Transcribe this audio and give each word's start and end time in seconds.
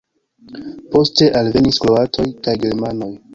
Poste 0.95 1.27
alvenis 1.41 1.79
kroatoj 1.85 2.27
kaj 2.49 2.57
germanoj. 2.65 3.13